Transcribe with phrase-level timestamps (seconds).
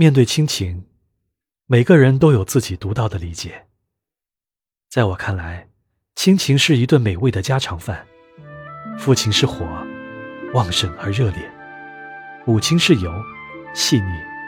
[0.00, 0.84] 面对亲情，
[1.66, 3.66] 每个人都有自己独到的理解。
[4.88, 5.70] 在我看来，
[6.14, 8.06] 亲情是一顿美味的家常饭。
[8.96, 9.66] 父亲是火，
[10.54, 11.40] 旺盛而热烈；
[12.46, 13.12] 母亲是油，
[13.74, 14.06] 细腻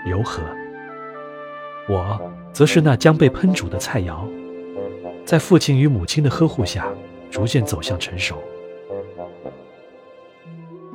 [0.08, 0.40] 柔和。
[1.88, 4.24] 我则是那将被烹煮的菜肴，
[5.26, 6.88] 在父亲与母亲的呵护下，
[7.28, 8.40] 逐渐走向成熟。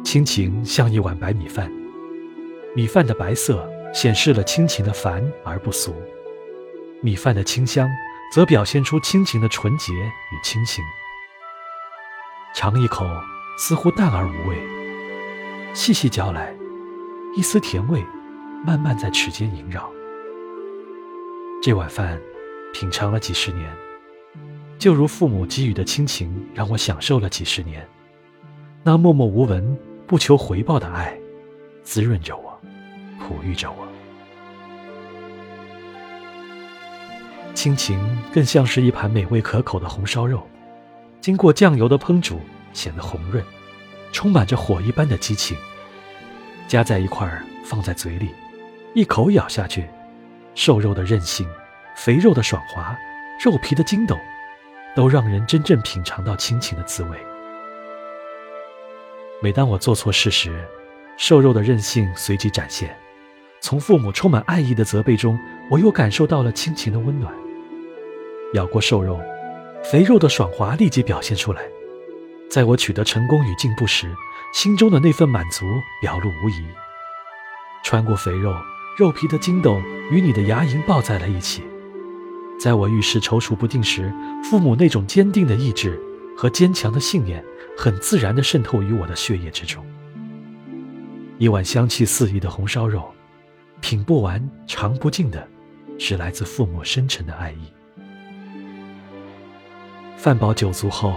[0.06, 1.70] 亲情像一碗白米饭，
[2.74, 5.96] 米饭的白色显示了亲情的繁而不俗，
[7.02, 7.90] 米饭的清香
[8.30, 10.84] 则表现出亲情的纯洁与清新。
[12.54, 13.06] 尝一口，
[13.58, 14.58] 似乎淡而无味；
[15.74, 16.54] 细细嚼来，
[17.38, 18.04] 一丝甜味
[18.66, 19.90] 慢慢在齿间萦绕。
[21.64, 22.20] 这碗饭，
[22.74, 23.74] 品尝了几十年，
[24.78, 27.88] 就如父母给予的亲情，让我享受了几十年。
[28.84, 31.18] 那默默无闻、不求回报的爱，
[31.82, 32.60] 滋润着我，
[33.20, 33.85] 哺育着我。
[37.56, 37.98] 亲情
[38.34, 40.46] 更像是一盘美味可口的红烧肉，
[41.22, 42.40] 经过酱油的烹煮，
[42.74, 43.44] 显得红润，
[44.12, 45.58] 充满着火一般的激情。
[46.68, 48.30] 夹在一块儿，放在嘴里，
[48.94, 49.88] 一口咬下去。
[50.54, 51.48] 瘦肉的韧性，
[51.96, 52.96] 肥肉的爽滑，
[53.44, 54.18] 肉皮的筋斗，
[54.96, 57.18] 都让人真正品尝到亲情的滋味。
[59.42, 60.64] 每当我做错事时，
[61.18, 62.96] 瘦肉的韧性随即展现。
[63.62, 65.40] 从父母充满爱意的责备中，
[65.72, 67.34] 我又感受到了亲情的温暖。
[68.56, 69.22] 咬过瘦肉，
[69.84, 71.62] 肥肉的爽滑立即表现出来。
[72.50, 74.14] 在我取得成功与进步时，
[74.54, 75.66] 心中的那份满足
[76.02, 76.66] 表露无遗。
[77.84, 78.54] 穿过肥肉。
[78.98, 79.78] 肉皮的筋斗
[80.10, 81.62] 与你的牙龈抱在了一起，
[82.58, 84.10] 在我遇事踌躇不定时，
[84.42, 86.02] 父母那种坚定的意志
[86.38, 87.44] 和坚强的信念，
[87.78, 89.86] 很自然地渗透于我的血液之中。
[91.38, 93.14] 一碗香气四溢的红烧肉，
[93.82, 95.46] 品不完、尝不尽的，
[96.00, 97.70] 是来自父母深沉的爱意。
[100.26, 101.14] 饭饱酒足后，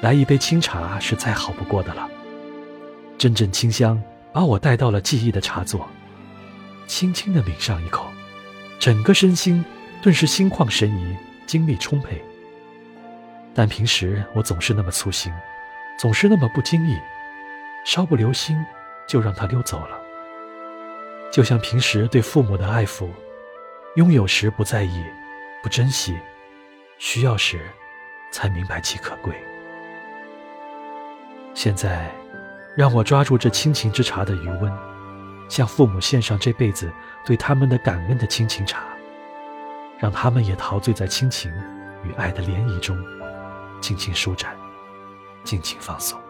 [0.00, 2.10] 来一杯清茶是再好不过的了。
[3.16, 5.88] 阵阵清香把我带到了记忆的茶座。
[6.88, 8.04] 轻轻地抿上一口，
[8.80, 9.64] 整个身心
[10.02, 11.16] 顿时心旷神怡，
[11.46, 12.20] 精力充沛。
[13.54, 15.32] 但平时我总是那么粗心，
[15.96, 16.98] 总是那么不经意，
[17.84, 18.56] 稍不留心
[19.06, 19.96] 就让它溜走了。
[21.30, 23.08] 就像平时对父母的爱抚，
[23.94, 25.04] 拥有时不在意、
[25.62, 26.18] 不珍惜，
[26.98, 27.60] 需要时
[28.36, 29.34] 才明白其可贵。
[31.54, 32.14] 现在，
[32.76, 34.70] 让我抓住这亲情之茶的余温。
[35.48, 36.92] 向父母献上这辈子
[37.24, 38.82] 对他们的感恩的亲情茶，
[39.98, 41.50] 让他们也陶醉在亲情
[42.04, 42.94] 与爱的涟漪中，
[43.80, 44.54] 尽情舒展，
[45.42, 46.20] 尽情放松。